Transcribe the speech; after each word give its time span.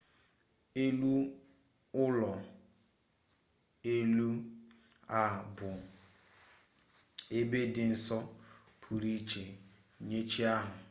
elu 0.83 1.13
ụlọ 2.03 2.29
elu 3.93 4.29
a 5.19 5.19
bụ 5.55 5.69
ebe 7.37 7.59
dị 7.73 7.83
nsọ 7.93 8.17
pụrụ 8.81 9.09
iche 9.17 9.43
nye 10.07 10.19
chi 10.31 10.41
ahụ 10.55 10.71